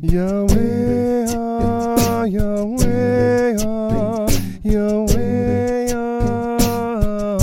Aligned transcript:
Yahweh, 0.00 1.26
ah, 1.34 2.22
Yahweh, 2.24 3.56
ah, 3.66 4.28
Yahweh, 4.62 5.92
ah. 5.92 7.38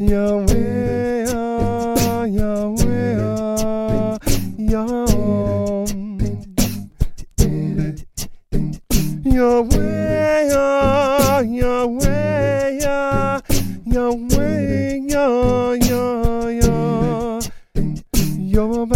Yahweh, 0.00 1.26
ah, 1.30 2.26
Yahweh, 2.26 3.18
ah, 3.22 4.18
Yah. 4.58 5.06
Yahweh, 9.22 10.50
ah, 10.58 11.40
Yahweh, 11.40 12.80
ah, 12.84 13.40
Yahweh, 13.86 14.98
Yah, 15.06 15.74
Yah, 15.78 16.50
Yah. 16.50 17.38
Yo 18.54 18.86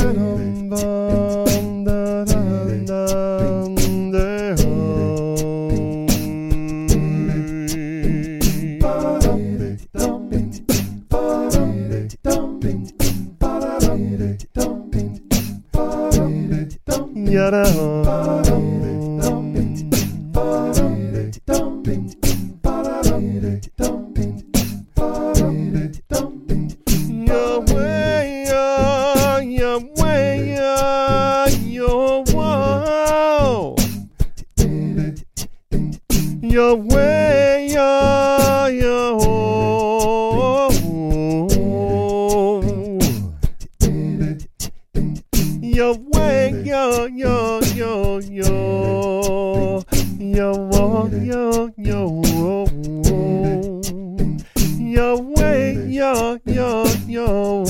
hum. 17.48 17.68
Yada 17.68 18.28
Yahweh, 36.58 37.70
Yah, 37.72 38.66
Yahweh, 45.79 46.67
Yah, 46.67 47.07
Yah, 47.07 47.61
Yah, 47.79 48.19
Yah. 48.19 49.79
Yahweh, 50.19 51.15
Yah, 51.31 51.71
Yahweh. 51.79 52.67
Yahweh, 54.75 55.87
Yah, 55.87 56.39
Yah, 56.47 56.89
Yahweh, 57.06 57.67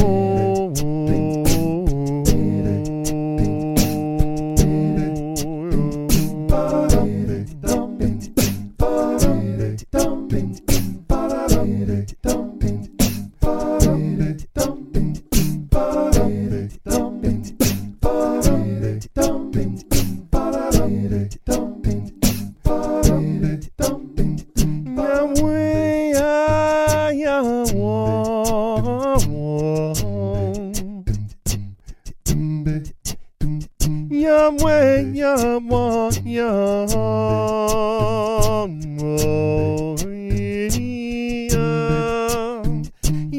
Yahweh. 34.19 35.15
Yahweh, 35.15 35.15
Yahweh, 35.15 36.11
Yahweh. 36.25 37.29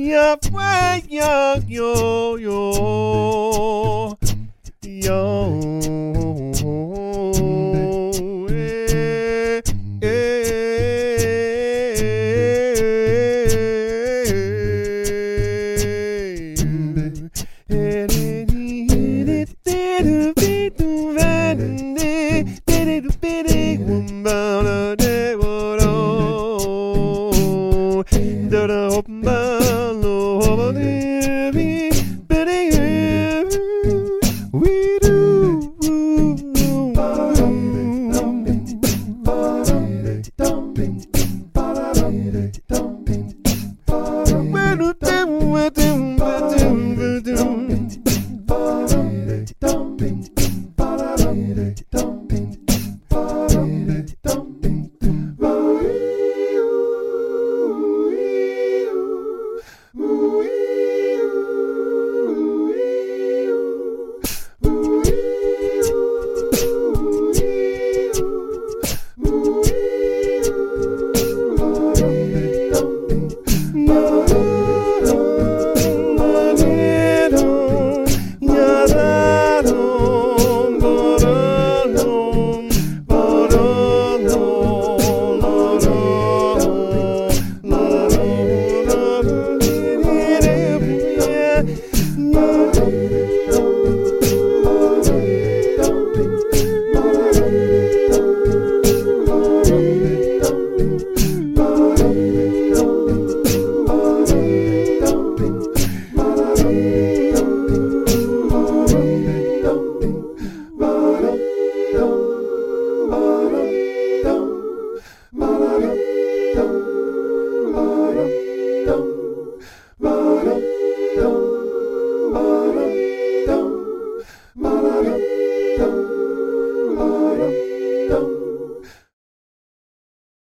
Yahweh, 0.10 1.02
Yah, 1.10 1.56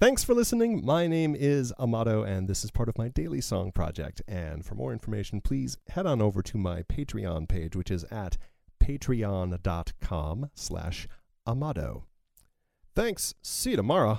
Thanks 0.02 0.25
for 0.25 0.34
listening. 0.34 0.84
My 0.84 1.06
name 1.06 1.37
is 1.37 1.72
Amado, 1.78 2.25
and 2.25 2.49
this 2.49 2.64
is 2.64 2.72
part 2.72 2.88
of 2.88 2.99
my 2.99 3.06
daily 3.06 3.40
song 3.40 3.70
project. 3.70 4.20
And 4.26 4.66
for 4.66 4.75
more 4.75 4.93
information, 4.93 5.40
please 5.40 5.78
head 5.90 6.06
on 6.06 6.20
over 6.20 6.43
to 6.43 6.58
my 6.58 6.82
Patreon 6.82 7.49
page, 7.49 7.76
which 7.76 7.88
is 7.88 8.02
at 8.10 8.37
patreon.com 8.82 10.50
slash 10.56 11.06
Amado. 11.46 12.06
Thanks. 12.96 13.34
See 13.43 13.70
you 13.70 13.76
tomorrow. 13.76 14.19